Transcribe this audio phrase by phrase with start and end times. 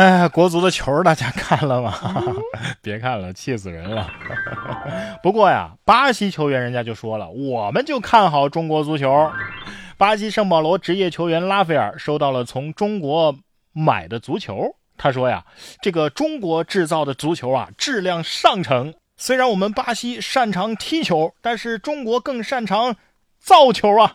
[0.00, 1.92] 哎，国足的球大家 看了吗？
[2.80, 4.08] 别看了，气死人了。
[5.22, 9.30] 不过呀，巴西球员人家就说了，我们就看好中国足球。
[9.98, 13.36] 巴西圣保罗职业球员拉斐尔收到了从中国
[13.74, 15.44] 买的足球，他说呀，
[15.82, 18.94] 这个中国制造的足球啊，质量上乘。
[19.18, 22.96] 虽然我们巴西擅长踢球，但是中国更擅长
[23.38, 24.14] 造球啊。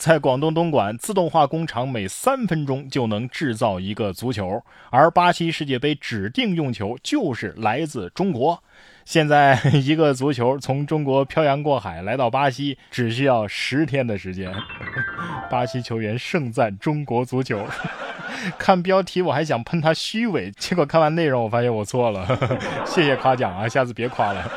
[0.00, 8.64] 在广东东莞，自动化工厂每三分钟就能制造一个足球，而巴西世界杯指定用球就是来自中国。
[9.04, 14.50] 现在 一个足球从中国漂洋过海来到巴西，只需要十天的时间。
[15.50, 17.66] 巴西球员盛赞中国足球。
[18.56, 22.26] 看标题我还想喷他虚伪，结果看完内容我发现我错了。
[22.86, 24.50] 谢谢夸奖啊，下次别夸了。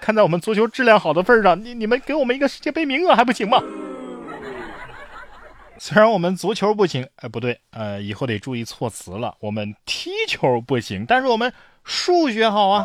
[0.00, 3.60] 看在我们足球质量好的份上，你你们给我们一个世界杯名额还不行吗？
[5.82, 9.34] 虽然我们足球不行，哎，不对，呃，以后得注意措辞了。
[9.40, 11.50] 我们踢球不行，但是我们
[11.84, 12.84] 数学好啊。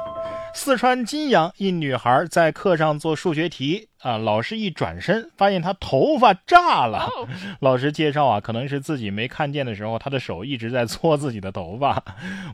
[0.54, 7.10] 四川金阳一女孩在课上做数学题啊，老师一转身发现她头发炸了。
[7.60, 12.02] 老师介绍啊，可能是自己没看见的时候，她的手一直在搓自己的头发。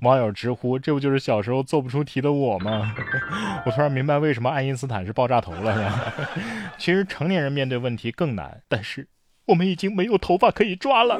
[0.01, 2.95] 网友直呼：“这不就是小时候做不出题的我吗？”
[3.63, 6.13] 我突然明白为什么爱因斯坦是爆炸头了。
[6.79, 9.07] 其实成年人面对问题更难，但是。
[9.45, 11.19] 我们已经没有头发可以抓了。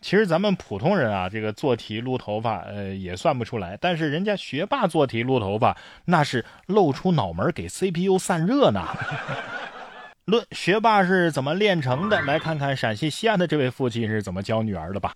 [0.00, 3.76] 其实咱们普通人啊，这个做题撸头发，呃，也算不出来。
[3.78, 8.86] 但是人家学霸做题撸头发，那是露出脑门给 CPU 散热呢。
[10.24, 12.22] 论学霸是怎么练成的？
[12.22, 15.12] 来看看陕西西安的这位父亲是怎么教女儿的吧。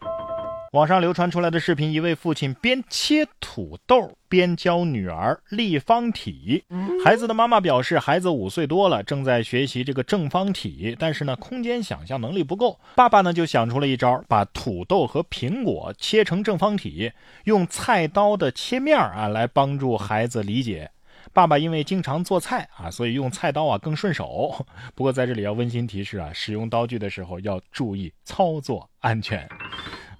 [0.74, 6.64] 网上流传出来的视频，一位父亲边切土豆边教女儿立方体。
[7.04, 12.80] 孩子的妈妈表示，孩子五岁多了，正在学习这个正方体，但是呢，空间想象能力不够。
[12.96, 17.12] 爸爸呢就想出了一招，把土豆和苹果切成正方体，
[17.44, 20.90] 用菜刀的切面啊来帮助孩子理解。
[21.32, 24.66] 爸爸因为经常做菜啊，所以用菜刀啊更顺手。
[24.96, 29.48] 不过在这里要温馨提示啊，使用刀具的时候要注意操作安全。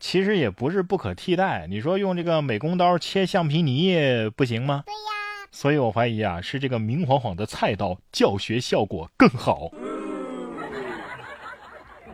[0.01, 4.83] 其实也不是不可替代，你说用这个美工刀切橡皮泥不行吗？
[4.87, 9.71] 对呀，所以我怀疑啊，是这个明晃晃的菜刀教学效果更好。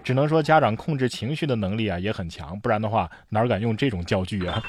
[0.03, 4.63] 只能说家长控制情绪的能力啊也很强，不然的话哪敢用这种教具啊？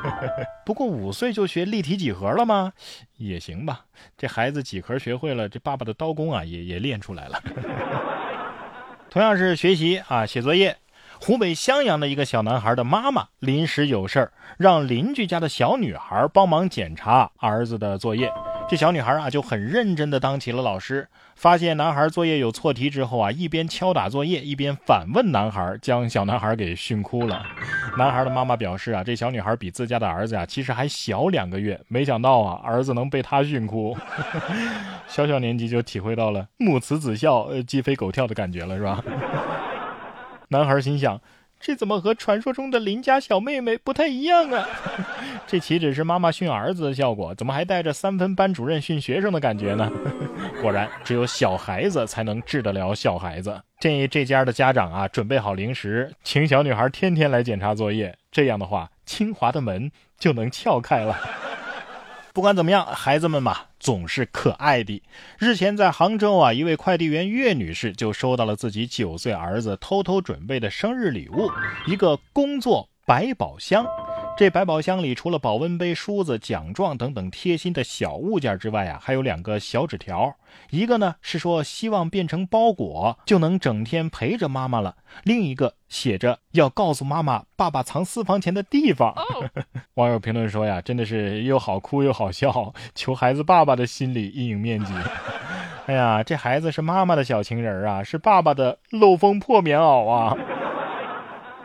[0.64, 2.72] 不过五岁就学立体几何了吗？
[3.18, 3.84] 也行吧，
[4.16, 7.42] 这孩子几何学会了，这爸爸的刀工啊也也练出来了。
[9.10, 10.74] 同样是学习啊，写作业。
[11.22, 18.32] 湖北襄阳的一个小男孩的妈妈临时有事儿，让邻居家的小女孩帮忙检查儿子的作业。
[18.70, 21.08] 这小女孩啊就很认真地当起了老师。
[21.34, 27.44] 发现男孩作业有错题之后啊，一边敲打作业，一边反问男孩，将小男孩给训哭了。
[27.98, 33.94] 男孩的妈妈表示啊，这小女孩比自家的儿子啊其实还小两个月，没想到啊儿子能被他训哭。
[35.06, 39.04] 小小年纪就体会到了母慈子孝、鸡飞狗跳的感觉了，是吧？
[40.52, 41.20] 男孩心想
[41.60, 44.66] ：“这怎么和传说中的邻家小妹妹不太一样啊？
[45.46, 49.90] 这岂止是妈妈训儿子的效果，怎么还带着三分班主任训学生的感觉呢？”
[50.60, 53.62] 果然，只有小孩子才能治得了小孩子。
[53.78, 58.16] 建议这家的家长啊，准备好零食，请小女孩天天来检查作业。
[58.32, 61.16] 这样的话，清华的门就能撬开了。
[62.32, 65.02] 不管怎么样，孩子们嘛，总是可爱的。
[65.38, 71.50] 日前在杭州啊，一位快递员岳女士就收到了自己九岁儿子偷偷准备的生日礼物——
[71.86, 73.84] 一个工作百宝箱。
[74.40, 80.34] 这百宝箱里除了保温杯、梳子、奖状等等贴心的小物件之外啊，还有两个小纸条。
[80.70, 89.14] 一个呢是说希望变成包裹就能整天陪着妈妈了，另一个写着要告诉妈妈爸爸藏私房钱的地方。
[89.96, 94.94] 网友评论说呀，真的是又好哭又好笑，求孩子爸爸的心理阴影面积。
[95.84, 100.34] 哎呀，这孩子是妈妈的小情人啊，是爸爸的漏风破棉袄啊。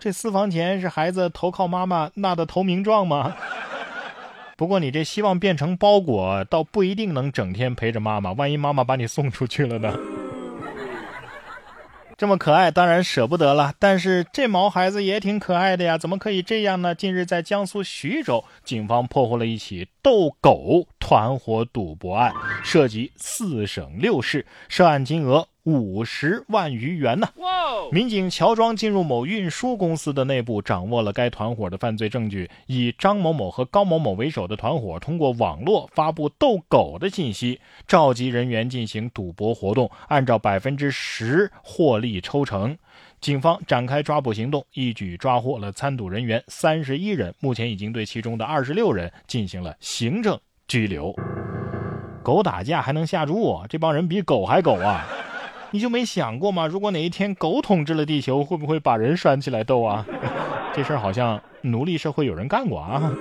[0.05, 3.35] 这私房钱是孩子投靠妈妈纳的投名状吗？
[4.55, 8.31] 不过你这希望变成包裹，倒不一定能整天陪着妈妈。
[8.33, 9.91] 万一妈妈把你送出去了呢？
[12.15, 13.73] 这么可爱，当然舍不得了。
[13.79, 16.93] 但是这毛孩子也挺可爱的呀，怎么可以这样呢？
[16.93, 22.31] 近日在江苏徐州，警方破获了一起斗狗团伙赌博案，
[22.63, 25.47] 涉及四省六市，涉案金额。
[25.65, 27.27] 五十万余元呢！
[27.91, 32.49] 民警乔装进入某运输公司的内部，掌握了该团伙的犯罪证据。
[32.67, 42.77] 以张某某和高某某为首的团伙，通过网络发布斗狗的信息，召集人员进行赌博活动，按照百分之十获利抽成。
[43.19, 51.11] 警方展开抓捕行动，一举抓获了参赌人员三十一人，目前已经对其中的二十六人进行了行政拘留。
[52.21, 55.07] 狗打架还能下注，这帮人比狗还狗啊！
[55.75, 56.67] 你就没想过吗？
[56.67, 60.05] 如果哪一天狗统治了地球，会不会把人拴起来斗啊？
[60.73, 63.11] 这事儿好像奴隶社会有人干过啊！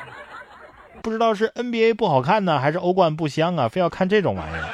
[1.02, 3.66] 不知道是 NBA 不好看呢，还是欧冠不香啊？
[3.66, 4.68] 非要看这种玩意儿。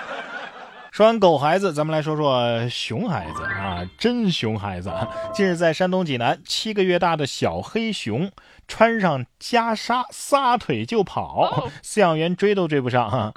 [0.90, 4.92] 说完狗孩子，咱们来说说熊孩子啊，真熊孩子。
[5.32, 8.32] 近日在山东济南，七个月大的小黑熊
[8.66, 13.32] 穿上袈裟，撒腿就跑，饲养员追都追不上哈。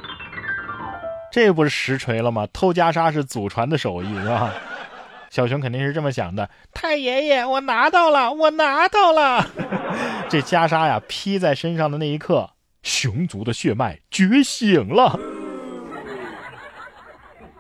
[1.32, 2.48] 这不是实锤了吗？
[2.54, 4.54] 偷袈裟是祖传的手艺是吧？
[5.30, 9.46] 小熊肯定是这么想的：太爷爷，我拿到了，我拿到了。
[10.30, 12.50] 这袈裟呀，披在身上的那一刻，
[12.82, 15.20] 熊族的血脉觉醒了。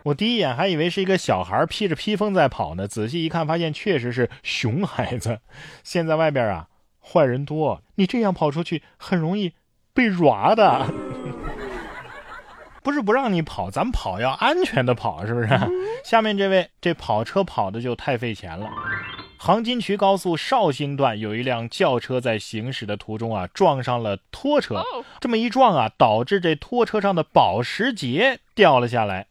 [0.04, 5.40] 我第一眼还以为是一个小孩披着披风在跑呢，仔细一看，发现确实是熊孩子。
[5.84, 6.68] 现在外边啊，
[7.02, 9.54] 坏人多，你这样跑出去很容易
[9.94, 10.88] 被 抓的。
[12.88, 15.50] 不是不让你跑，咱们跑要安全的跑，是不是？
[16.06, 18.70] 下面这位，这跑车跑的就太费钱了。
[19.38, 24.82] 杭金衢高速绍兴段有一辆轿车在行驶的途中啊，撞上了拖车。
[25.20, 29.28] 这么一撞啊，导致这拖车上的保时捷掉了下来。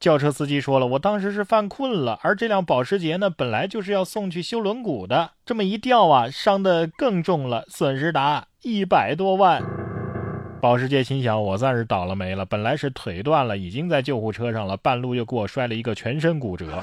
[0.00, 9.62] 轿车司机说了，我当时是犯困了，而这辆保时捷呢，本来就是要送去修轮毂的，这么一掉啊，伤的更重了，损失达一百多万。
[10.60, 16.82] 保时捷心想，我算是倒了霉了，本来是腿断了，已经在救护车上了，半路又给我摔了一个全身骨折。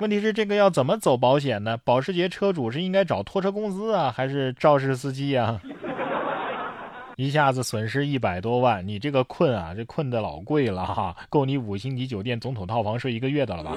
[0.00, 1.76] 问题是这个要怎么走保险呢？
[1.84, 5.60] 保时捷车主是应该找拖车公司啊，还是肇事司机啊？
[7.16, 13.76] 一下子损失一百多万，你这个困啊，这困的老贵了哈，够你五星级酒店总统套房睡一个月的了吧？